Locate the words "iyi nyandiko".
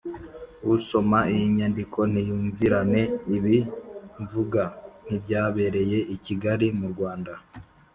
1.33-1.99